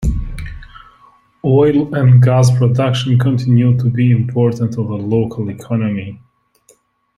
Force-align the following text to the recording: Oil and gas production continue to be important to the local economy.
Oil 1.45 1.93
and 1.93 2.23
gas 2.23 2.49
production 2.57 3.19
continue 3.19 3.77
to 3.77 3.85
be 3.87 4.11
important 4.11 4.71
to 4.73 4.77
the 4.77 4.95
local 4.95 5.47
economy. 5.49 6.19